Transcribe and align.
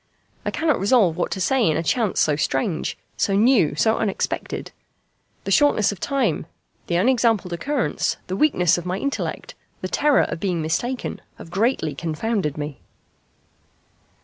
I 0.43 0.49
cannot 0.49 0.79
resolve 0.79 1.15
what 1.15 1.29
to 1.33 1.39
say 1.39 1.63
in 1.69 1.77
a 1.77 1.83
chance 1.83 2.19
so 2.19 2.35
strange, 2.35 2.97
so 3.17 3.35
new, 3.35 3.75
so 3.75 3.99
unexpected. 3.99 4.71
The 5.43 5.51
shortness 5.51 5.91
of 5.91 5.99
time, 5.99 6.47
the 6.87 6.95
unexampled 6.95 7.53
occurrence, 7.53 8.17
the 8.25 8.35
weakness 8.35 8.79
of 8.79 8.85
my 8.87 8.97
intellect, 8.97 9.53
the 9.81 9.87
terror 9.87 10.21
of 10.23 10.39
being 10.39 10.59
mistaken, 10.59 11.21
have 11.37 11.51
greatly 11.51 11.93
confounded 11.93 12.57
me." 12.57 12.79